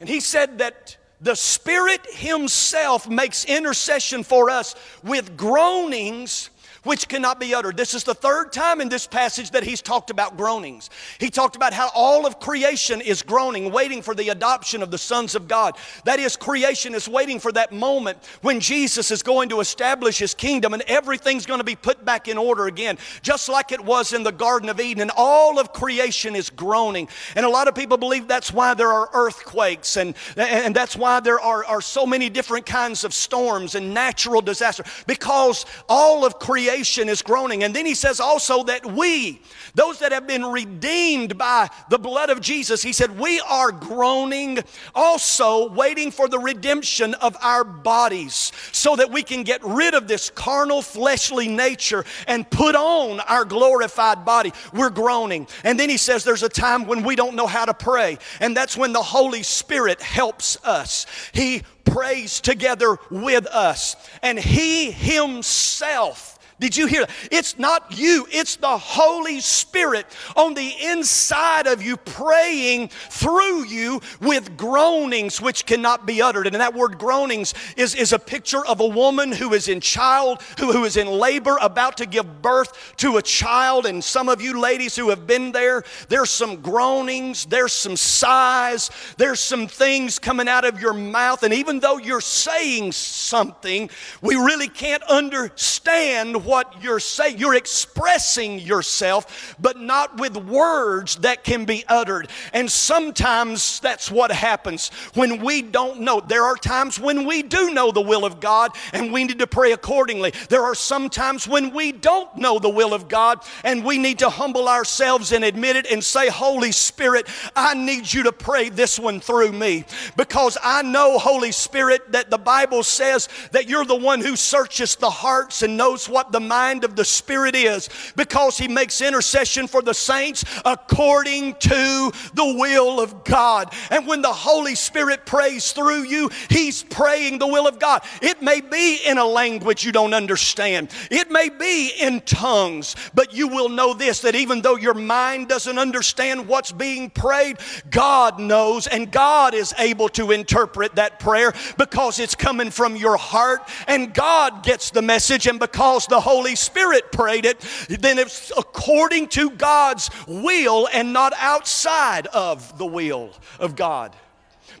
[0.00, 6.50] And he said that the Spirit Himself makes intercession for us with groanings
[6.84, 7.76] which cannot be uttered.
[7.76, 10.90] This is the third time in this passage that he's talked about groanings.
[11.18, 14.98] He talked about how all of creation is groaning, waiting for the adoption of the
[14.98, 15.76] sons of God.
[16.04, 20.34] That is, creation is waiting for that moment when Jesus is going to establish his
[20.34, 24.12] kingdom and everything's going to be put back in order again, just like it was
[24.12, 25.02] in the Garden of Eden.
[25.02, 27.08] And all of creation is groaning.
[27.34, 31.20] And a lot of people believe that's why there are earthquakes and, and that's why
[31.20, 36.38] there are, are so many different kinds of storms and natural disasters, because all of
[36.38, 37.64] creation creation is groaning.
[37.64, 39.40] And then he says also that we,
[39.74, 44.58] those that have been redeemed by the blood of Jesus, he said, we are groaning
[44.94, 50.08] also waiting for the redemption of our bodies so that we can get rid of
[50.08, 54.52] this carnal, fleshly nature and put on our glorified body.
[54.74, 55.46] We're groaning.
[55.64, 58.56] And then he says there's a time when we don't know how to pray, and
[58.56, 61.06] that's when the Holy Spirit helps us.
[61.32, 67.10] He prays together with us, and He Himself did you hear that?
[67.30, 74.00] It's not you, it's the Holy Spirit on the inside of you praying through you
[74.20, 76.46] with groanings which cannot be uttered.
[76.46, 80.42] And that word groanings is, is a picture of a woman who is in child,
[80.58, 83.86] who, who is in labor, about to give birth to a child.
[83.86, 88.90] And some of you ladies who have been there, there's some groanings, there's some sighs,
[89.16, 91.44] there's some things coming out of your mouth.
[91.44, 93.90] And even though you're saying something,
[94.22, 97.38] we really can't understand what you're saying.
[97.38, 102.28] You're expressing yourself, but not with words that can be uttered.
[102.54, 106.20] And sometimes that's what happens when we don't know.
[106.20, 109.46] There are times when we do know the will of God and we need to
[109.46, 110.32] pray accordingly.
[110.48, 114.20] There are some times when we don't know the will of God and we need
[114.20, 118.70] to humble ourselves and admit it and say, Holy Spirit, I need you to pray
[118.70, 119.84] this one through me
[120.16, 124.96] because I know, Holy Spirit, that the Bible says that you're the one who searches
[124.96, 127.88] the hearts and knows what the the mind of the Spirit is?
[128.14, 133.74] Because He makes intercession for the saints according to the will of God.
[133.90, 138.02] And when the Holy Spirit prays through you, He's praying the will of God.
[138.22, 143.34] It may be in a language you don't understand, it may be in tongues, but
[143.34, 147.56] you will know this that even though your mind doesn't understand what's being prayed,
[147.90, 153.16] God knows and God is able to interpret that prayer because it's coming from your
[153.16, 155.48] heart and God gets the message.
[155.48, 157.58] And because the Holy Spirit prayed it,
[157.88, 164.14] then it's according to God's will and not outside of the will of God.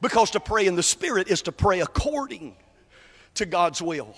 [0.02, 2.54] Because to pray in the Spirit is to pray according
[3.36, 4.14] to God's will.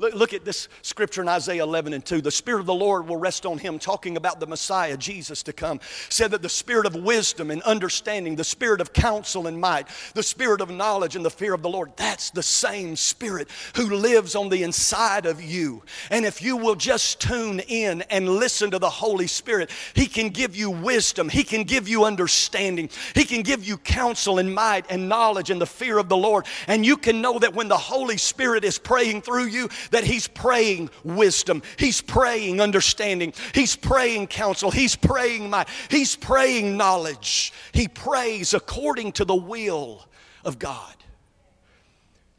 [0.00, 2.20] Look, look, at this scripture in Isaiah 11 and 2.
[2.20, 5.52] The Spirit of the Lord will rest on him, talking about the Messiah, Jesus, to
[5.52, 5.80] come.
[6.08, 10.22] Said that the Spirit of wisdom and understanding, the Spirit of counsel and might, the
[10.22, 14.36] Spirit of knowledge and the fear of the Lord, that's the same Spirit who lives
[14.36, 15.82] on the inside of you.
[16.12, 20.28] And if you will just tune in and listen to the Holy Spirit, He can
[20.28, 24.88] give you wisdom, He can give you understanding, He can give you counsel and might
[24.90, 26.46] and knowledge and the fear of the Lord.
[26.68, 30.28] And you can know that when the Holy Spirit is praying through you, that he's
[30.28, 37.52] praying wisdom, he's praying understanding, he's praying counsel, he's praying might, he's praying knowledge.
[37.72, 40.06] He prays according to the will
[40.44, 40.94] of God.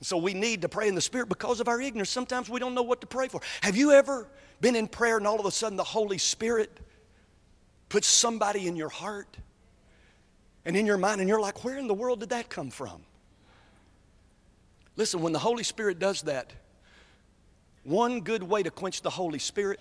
[0.02, 2.10] So we need to pray in the Spirit because of our ignorance.
[2.10, 3.42] Sometimes we don't know what to pray for.
[3.62, 4.28] Have you ever
[4.62, 6.80] been in prayer and all of a sudden the Holy Spirit
[7.90, 9.38] puts somebody in your heart
[10.66, 13.02] and in your mind, and you're like, where in the world did that come from?
[14.96, 16.54] Listen, when the Holy Spirit does that,
[17.84, 19.80] one good way to quench the Holy Spirit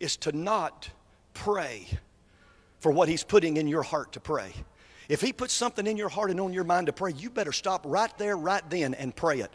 [0.00, 0.90] is to not
[1.34, 1.86] pray
[2.80, 4.52] for what He's putting in your heart to pray.
[5.08, 7.52] If He puts something in your heart and on your mind to pray, you better
[7.52, 9.50] stop right there, right then, and pray it.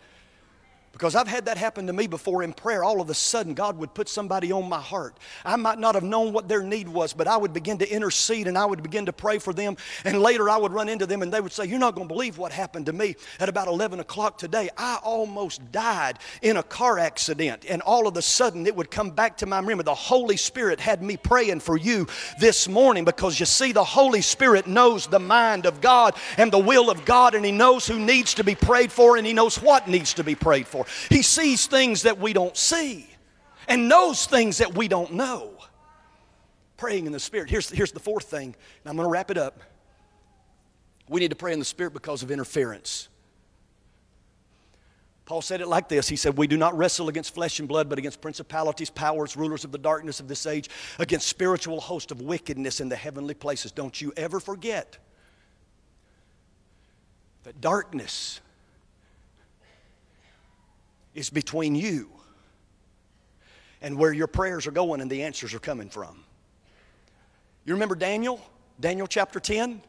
[0.97, 2.83] Because I've had that happen to me before in prayer.
[2.83, 5.15] All of a sudden, God would put somebody on my heart.
[5.45, 8.47] I might not have known what their need was, but I would begin to intercede
[8.47, 9.77] and I would begin to pray for them.
[10.05, 12.11] And later I would run into them and they would say, You're not going to
[12.11, 14.71] believe what happened to me at about 11 o'clock today.
[14.75, 17.63] I almost died in a car accident.
[17.69, 19.83] And all of a sudden, it would come back to my memory.
[19.83, 22.07] The Holy Spirit had me praying for you
[22.39, 26.57] this morning because you see, the Holy Spirit knows the mind of God and the
[26.57, 29.61] will of God, and He knows who needs to be prayed for and He knows
[29.61, 30.86] what needs to be prayed for.
[31.09, 33.09] He sees things that we don't see
[33.67, 35.53] and knows things that we don't know.
[36.77, 37.49] Praying in the Spirit.
[37.49, 39.59] Here's, here's the fourth thing, and I'm going to wrap it up.
[41.09, 43.09] We need to pray in the Spirit because of interference.
[45.25, 47.89] Paul said it like this He said, We do not wrestle against flesh and blood,
[47.89, 50.69] but against principalities, powers, rulers of the darkness of this age,
[50.99, 53.71] against spiritual hosts of wickedness in the heavenly places.
[53.71, 54.97] Don't you ever forget
[57.43, 58.39] that darkness
[61.17, 62.09] is between you
[63.81, 66.23] and where your prayers are going and the answers are coming from.
[67.65, 68.39] You remember Daniel?
[68.79, 69.71] Daniel chapter 10?
[69.71, 69.81] I'm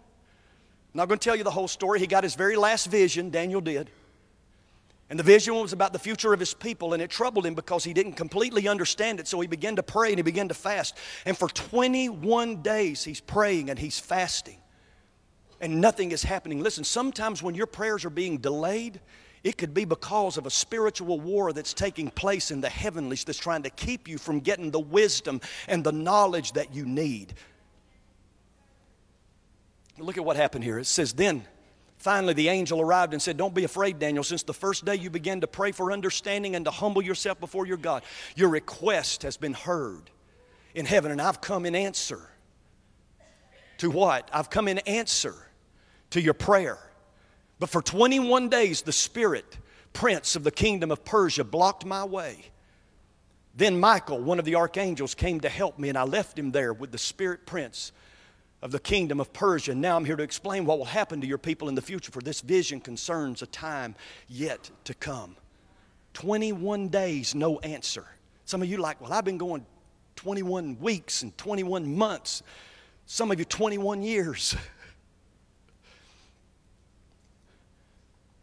[0.95, 2.01] not going to tell you the whole story.
[2.01, 3.91] He got his very last vision, Daniel did.
[5.11, 7.85] And the vision was about the future of his people, and it troubled him because
[7.85, 9.29] he didn't completely understand it.
[9.29, 10.97] So he began to pray and he began to fast.
[11.26, 14.59] And for 21 days, he's praying and he's fasting,
[15.61, 16.62] and nothing is happening.
[16.62, 19.01] Listen, sometimes when your prayers are being delayed,
[19.45, 23.39] it could be because of a spiritual war that's taking place in the heavenlies that's
[23.39, 27.34] trying to keep you from getting the wisdom and the knowledge that you need.
[29.99, 30.78] Look at what happened here.
[30.78, 31.45] It says, Then
[31.99, 34.24] finally the angel arrived and said, Don't be afraid, Daniel.
[34.24, 37.66] Since the first day you began to pray for understanding and to humble yourself before
[37.66, 38.03] your God,
[38.36, 40.11] your request has been heard
[40.74, 42.30] in heaven, and I've come in answer.
[43.78, 44.28] To what?
[44.32, 45.34] I've come in answer
[46.11, 46.78] to your prayer.
[47.59, 49.59] But for 21 days, the spirit,
[49.93, 52.51] prince of the kingdom of Persia, blocked my way.
[53.57, 56.73] Then Michael, one of the archangels, came to help me, and I left him there
[56.73, 57.91] with the spirit prince
[58.63, 59.75] of the kingdom of Persia.
[59.75, 62.21] Now I'm here to explain what will happen to your people in the future, for
[62.21, 63.97] this vision concerns a time
[64.29, 65.37] yet to come.
[66.13, 68.07] 21 days, no answer.
[68.45, 69.67] Some of you like, well, I've been going
[70.17, 72.43] 21 weeks and 21 months.
[73.07, 74.57] Some of you 21 years.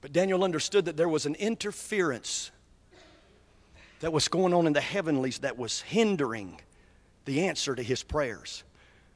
[0.06, 2.52] But Daniel understood that there was an interference
[4.02, 6.62] that was going on in the heavenlies that was hindering
[7.26, 8.64] the answer to his prayers.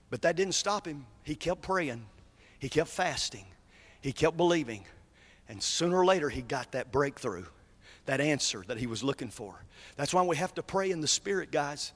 [0.09, 1.05] But that didn't stop him.
[1.21, 2.07] He kept praying,
[2.57, 3.45] he kept fasting,
[4.01, 4.83] he kept believing.
[5.47, 7.45] And sooner or later, he got that breakthrough,
[8.07, 9.63] that answer that he was looking for.
[9.95, 11.93] That's why we have to pray in the Spirit, guys.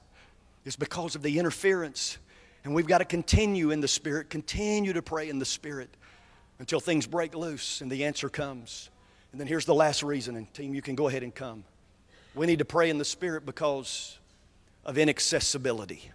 [0.64, 2.18] It's because of the interference.
[2.62, 5.90] And we've got to continue in the Spirit, continue to pray in the Spirit
[6.58, 8.90] until things break loose and the answer comes.
[9.32, 11.64] And then here's the last reason, and team, you can go ahead and come.
[12.34, 14.18] We need to pray in the Spirit because
[14.84, 16.10] of inaccessibility.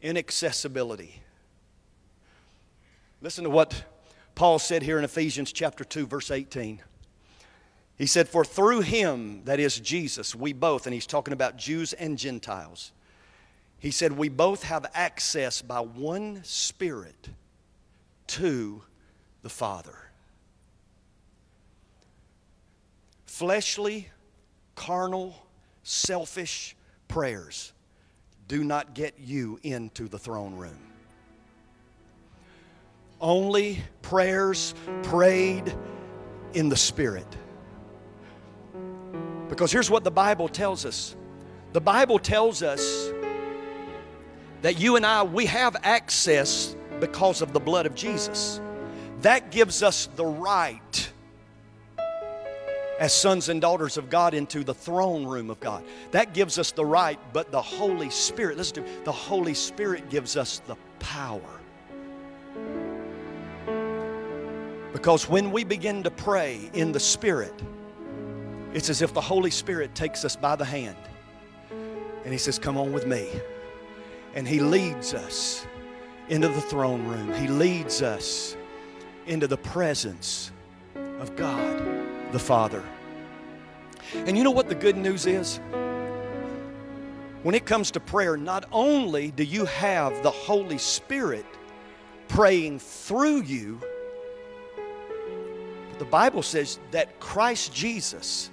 [0.00, 1.22] Inaccessibility.
[3.20, 3.84] Listen to what
[4.34, 6.80] Paul said here in Ephesians chapter 2, verse 18.
[7.96, 11.92] He said, For through him, that is Jesus, we both, and he's talking about Jews
[11.94, 12.92] and Gentiles,
[13.80, 17.30] he said, We both have access by one Spirit
[18.28, 18.82] to
[19.42, 19.96] the Father.
[23.26, 24.08] Fleshly,
[24.74, 25.34] carnal,
[25.82, 26.76] selfish
[27.08, 27.72] prayers
[28.46, 30.78] do not get you into the throne room.
[33.20, 35.74] Only prayers prayed
[36.54, 37.26] in the Spirit.
[39.48, 41.16] Because here's what the Bible tells us
[41.72, 43.10] the Bible tells us
[44.62, 48.60] that you and I, we have access because of the blood of Jesus.
[49.22, 51.12] That gives us the right
[52.98, 55.84] as sons and daughters of God into the throne room of God.
[56.10, 60.10] That gives us the right, but the Holy Spirit, listen to me, the Holy Spirit
[60.10, 61.40] gives us the power.
[64.92, 67.54] Because when we begin to pray in the Spirit,
[68.74, 70.96] it's as if the Holy Spirit takes us by the hand
[72.24, 73.28] and He says, Come on with me.
[74.34, 75.66] And He leads us
[76.28, 78.56] into the throne room, He leads us
[79.26, 80.52] into the presence
[81.20, 81.98] of God
[82.32, 82.82] the Father.
[84.14, 85.60] And you know what the good news is?
[87.42, 91.46] When it comes to prayer, not only do you have the Holy Spirit
[92.26, 93.80] praying through you,
[95.90, 98.50] but the Bible says that Christ Jesus,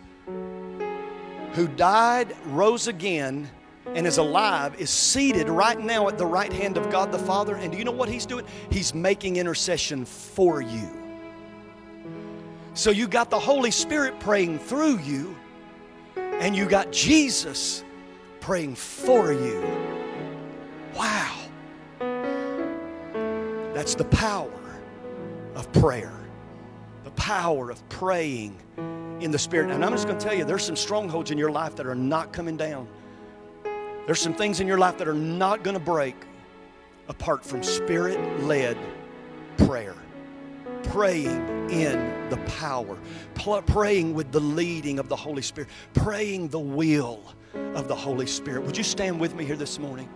[1.54, 3.50] who died, rose again,
[3.96, 7.56] and is alive, is seated right now at the right hand of God the Father.
[7.56, 8.46] And do you know what He's doing?
[8.70, 10.90] He's making intercession for you.
[12.74, 15.34] So you got the Holy Spirit praying through you,
[16.18, 17.86] and you got Jesus
[18.42, 19.64] praying for you.
[20.94, 21.38] Wow.
[23.74, 24.52] That's the power
[25.56, 26.20] of prayer,
[27.06, 28.58] the power of praying
[29.22, 29.72] in the Spirit.
[29.72, 31.96] And I'm just going to tell you, there's some strongholds in your life that are
[31.96, 32.90] not coming down.
[34.06, 36.16] There's some things in your life that are not going to break
[37.08, 38.78] apart from Spirit led
[39.58, 39.96] prayer
[40.86, 42.98] praying in the power,
[43.66, 47.22] praying with the leading of the Holy Spirit, praying the will
[47.54, 48.64] of the Holy Spirit.
[48.64, 50.10] Would you stand with me here this morning?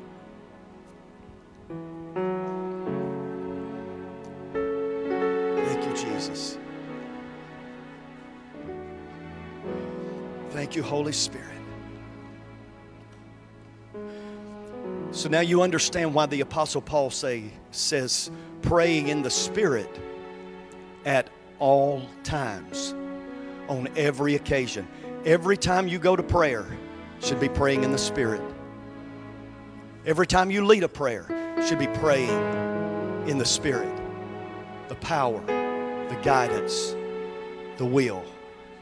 [4.53, 6.57] Thank you, Jesus.
[10.51, 11.58] Thank you, Holy Spirit.
[15.11, 18.29] So now you understand why the Apostle Paul say, says,
[18.61, 19.89] praying in the Spirit
[21.05, 21.29] at
[21.59, 22.93] all times,
[23.67, 24.87] on every occasion.
[25.25, 26.65] Every time you go to prayer,
[27.21, 28.41] should be praying in the Spirit.
[30.05, 31.25] Every time you lead a prayer,
[31.67, 32.29] should be praying
[33.27, 33.93] in the Spirit.
[34.87, 36.95] The power, the guidance,
[37.77, 38.23] the will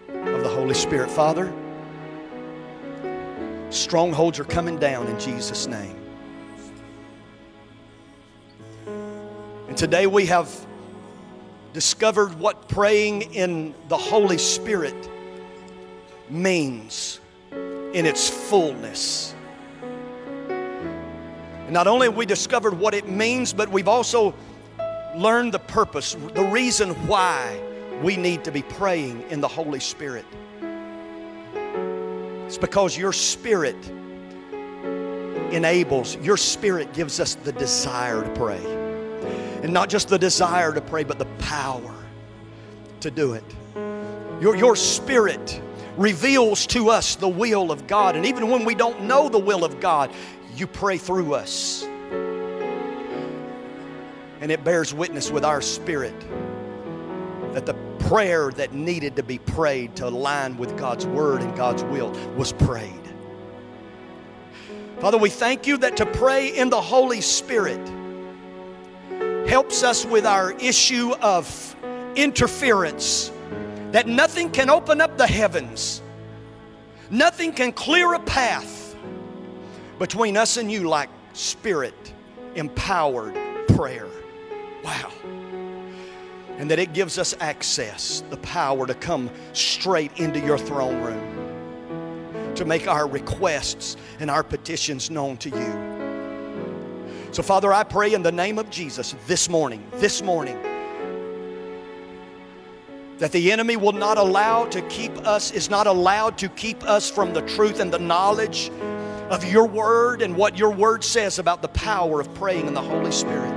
[0.09, 1.09] of the Holy Spirit.
[1.09, 1.51] Father,
[3.69, 5.95] strongholds are coming down in Jesus' name.
[9.67, 10.49] And today we have
[11.73, 14.95] discovered what praying in the Holy Spirit
[16.29, 17.19] means
[17.51, 19.35] in its fullness.
[20.49, 24.33] And not only have we discovered what it means, but we've also
[25.15, 27.59] learned the purpose, the reason why
[28.01, 30.25] we need to be praying in the Holy Spirit.
[32.47, 33.75] It's because your spirit
[35.51, 38.63] enables, your spirit gives us the desire to pray.
[39.61, 41.93] And not just the desire to pray, but the power
[43.01, 43.43] to do it.
[44.39, 45.61] Your, your spirit
[45.97, 48.15] reveals to us the will of God.
[48.15, 50.09] And even when we don't know the will of God,
[50.55, 51.83] you pray through us.
[54.39, 56.17] And it bears witness with our spirit
[57.53, 57.73] that the
[58.07, 62.53] prayer that needed to be prayed to align with God's word and God's will was
[62.53, 62.93] prayed.
[64.99, 67.85] Father, we thank you that to pray in the Holy Spirit
[69.47, 71.75] helps us with our issue of
[72.15, 73.31] interference,
[73.91, 76.01] that nothing can open up the heavens,
[77.09, 78.95] nothing can clear a path
[79.99, 82.13] between us and you like spirit
[82.55, 83.35] empowered
[83.67, 84.07] prayer.
[84.83, 85.11] Wow.
[86.57, 92.55] And that it gives us access, the power to come straight into your throne room,
[92.55, 95.97] to make our requests and our petitions known to you.
[97.31, 100.57] So, Father, I pray in the name of Jesus this morning, this morning,
[103.19, 107.09] that the enemy will not allow to keep us, is not allowed to keep us
[107.09, 108.71] from the truth and the knowledge
[109.29, 112.81] of your word and what your word says about the power of praying in the
[112.81, 113.56] Holy Spirit.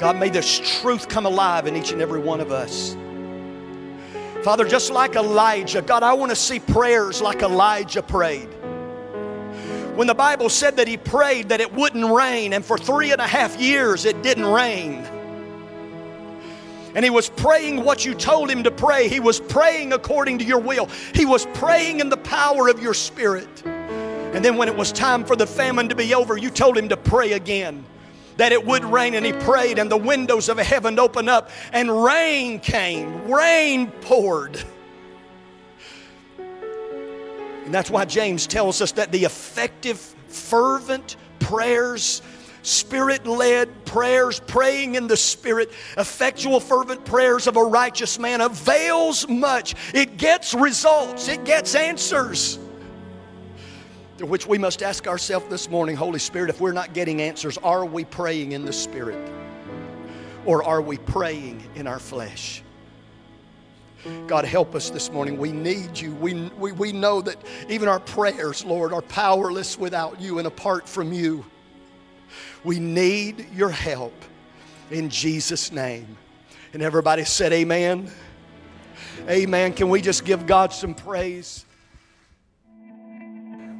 [0.00, 2.96] God, may this truth come alive in each and every one of us.
[4.42, 8.48] Father, just like Elijah, God, I want to see prayers like Elijah prayed.
[9.96, 13.20] When the Bible said that he prayed that it wouldn't rain, and for three and
[13.20, 15.04] a half years it didn't rain.
[16.94, 19.06] And he was praying what you told him to pray.
[19.06, 20.88] He was praying according to your will.
[21.14, 23.66] He was praying in the power of your spirit.
[23.66, 26.88] And then when it was time for the famine to be over, you told him
[26.88, 27.84] to pray again
[28.40, 29.14] that it would rain.
[29.14, 33.30] And he prayed, and the windows of heaven opened up, and rain came.
[33.30, 34.58] Rain poured.
[36.38, 42.22] And that's why James tells us that the effective, fervent prayers
[42.62, 49.28] spirit led prayers, praying in the spirit, effectual, fervent prayers of a righteous man avails
[49.28, 49.74] much.
[49.94, 52.58] It gets results, it gets answers.
[54.20, 57.84] Which we must ask ourselves this morning Holy Spirit, if we're not getting answers, are
[57.84, 59.30] we praying in the spirit?
[60.44, 62.62] Or are we praying in our flesh?
[64.26, 65.36] God, help us this morning.
[65.36, 66.12] We need you.
[66.14, 67.36] We, we, we know that
[67.68, 71.44] even our prayers, Lord, are powerless without you and apart from you.
[72.64, 74.14] We need your help
[74.90, 76.16] in Jesus' name.
[76.72, 78.10] And everybody said, Amen.
[79.28, 79.72] Amen.
[79.72, 81.66] Can we just give God some praise?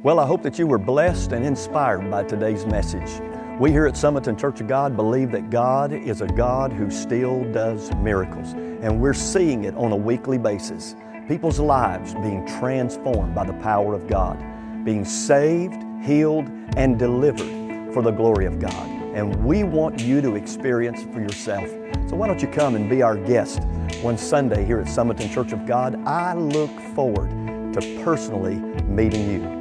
[0.03, 3.21] Well, I hope that you were blessed and inspired by today's message.
[3.59, 7.43] We here at Summerton Church of God believe that God is a God who still
[7.51, 10.95] does miracles, and we're seeing it on a weekly basis.
[11.27, 14.39] People's lives being transformed by the power of God,
[14.83, 18.89] being saved, healed, and delivered for the glory of God.
[19.13, 21.69] And we want you to experience it for yourself.
[22.09, 23.61] So why don't you come and be our guest
[24.01, 26.03] one Sunday here at Summerton Church of God?
[26.07, 27.29] I look forward
[27.75, 29.60] to personally meeting you.